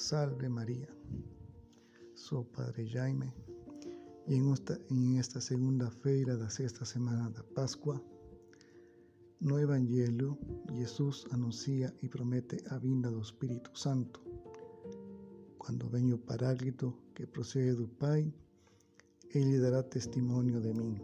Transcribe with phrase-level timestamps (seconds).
[0.00, 0.88] Salve María.
[2.14, 3.30] Soy Padre Jaime
[4.26, 4.80] e em esta,
[5.18, 8.02] esta segunda-feira da sexta semana da Páscoa,
[9.42, 10.38] no Evangelho,
[10.72, 14.22] Jesus anuncia e promete a vinda do Espírito Santo.
[15.58, 18.32] Quando venha o Paráclito que procede do Pai,
[19.34, 20.98] ele dará testemunho de mim.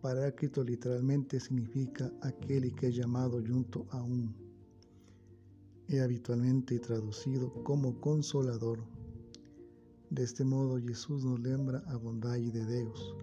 [0.00, 4.47] Paráclito literalmente significa aquele que é chamado junto a um.
[5.88, 8.78] É habitualmente traduzido como consolador
[10.10, 13.14] de este modo, Jesús nos lembra a bondade de Deus,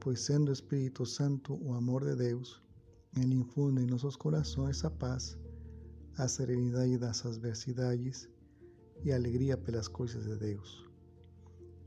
[0.00, 2.62] pois sendo Espírito Santo o amor de Deus,
[3.16, 5.38] Ele infunde em nossos corações a paz,
[6.18, 8.28] a serenidade das adversidades
[9.02, 10.84] e a alegria pelas coisas de Deus.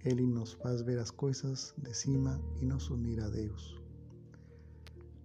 [0.04, 3.80] Ele nos faz ver as coisas de cima e nos unir a Deus.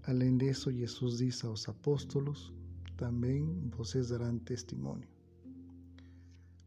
[0.03, 2.53] Além disso, Jesus diz aos apóstolos:
[3.03, 5.09] também vocês darão testemunho.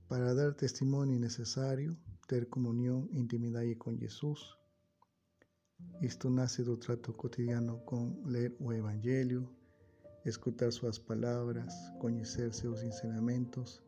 [0.10, 1.96] Para dar testemunho é necessário
[2.28, 4.42] ter comunhão intimidade com Jesus.
[6.02, 9.50] Isto nasce do trato cotidiano com ler o Evangelho,
[10.26, 13.82] escutar suas palavras, conhecer seus ensinamentos,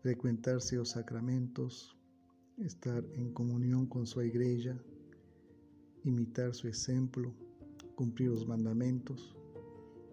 [0.00, 1.94] frequentar seus sacramentos,
[2.56, 4.74] estar em comunhão com sua igreja,
[6.02, 7.36] imitar seu exemplo,
[7.94, 9.36] cumprir os mandamentos,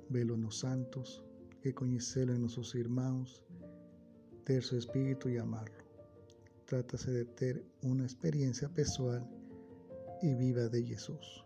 [0.09, 1.28] vê-lo nos santos,
[1.63, 3.43] e conhecê-lo em nossos irmãos,
[4.45, 5.71] ter seu espírito e amá-lo.
[6.69, 9.27] De tener una experiencia personal
[10.21, 11.43] y viva de Jesús.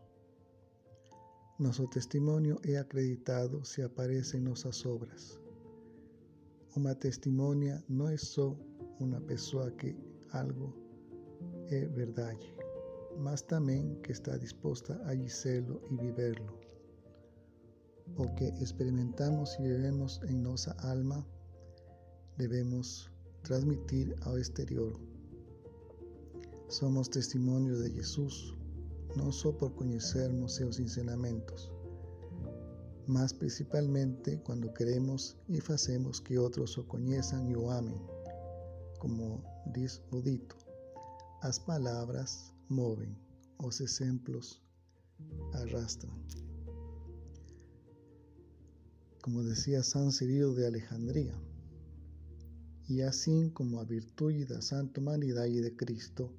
[1.60, 5.40] Nuestro testimonio es acreditado si aparece en nuestras obras.
[6.76, 8.58] Una testimonia no es solo
[9.00, 9.96] una persona que
[10.32, 10.74] algo
[11.68, 12.36] es verdad,
[13.20, 16.60] mas también que está dispuesta a hacerlo y vivirlo,
[18.18, 21.26] o que experimentamos y vivemos en nuestra alma,
[22.38, 23.10] debemos
[23.44, 24.94] transmitir al exterior
[26.74, 28.56] somos testimonio de Jesús,
[29.16, 31.72] no solo por conocernos sus ensinamentos,
[33.06, 38.02] mas principalmente cuando queremos y hacemos que otros o conozcan y o amen,
[38.98, 40.56] como dice o dito,
[41.42, 43.16] as palabras moven,
[43.60, 44.60] os ejemplos
[45.54, 46.43] arrastran.
[49.24, 51.34] Como decía San Cirilo de Alejandría,
[52.90, 56.30] y así como a virtud y da santa humanidad y de Cristo,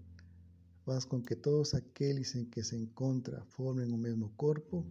[0.85, 4.85] faz com que todos aqueles em que se encontra formem o mesmo corpo,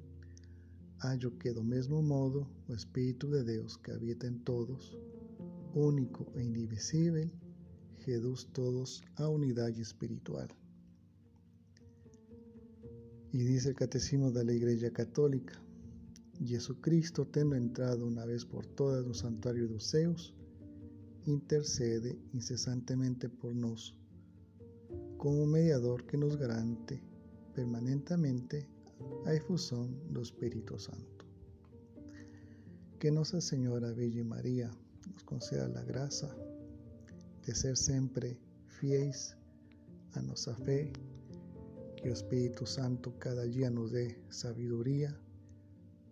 [1.02, 4.98] haja que do mesmo modo o Espírito de Deus que habita em todos,
[5.76, 7.30] único e indivisível,
[8.08, 10.48] reduz todos a unidade espiritual.
[13.32, 15.62] E diz o Catecismo da Igreja Católica,
[16.46, 20.34] Jesucristo, tendo entrado uma vez por todas no santuário dos céus,
[21.26, 23.94] intercede incessantemente por nós
[25.18, 27.02] como mediador que nos garante
[27.56, 28.68] permanentemente
[29.26, 31.26] a efusão do Espírito Santo.
[33.00, 34.70] Que Nossa Senhora Virgem Maria
[35.08, 36.28] nos conceda a graça
[37.42, 38.38] de ser sempre
[38.68, 39.36] fiéis
[40.16, 40.92] a nossa fé,
[41.96, 45.18] que o Espírito Santo cada dia nos dê sabedoria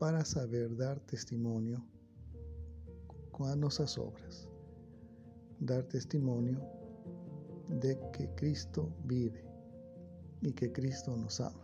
[0.01, 1.79] para saber dar testemunho
[3.31, 4.49] com as nossas obras,
[5.59, 6.59] dar testemunho
[7.79, 9.45] de que Cristo vive
[10.41, 11.63] y que Cristo nos ama.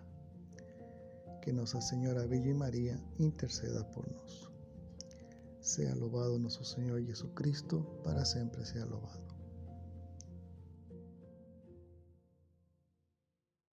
[1.41, 4.53] Que Nuestra Señora Virgen María interceda por nosotros.
[5.59, 9.36] Sea alabado nuestro Señor Jesucristo, para siempre sea alabado.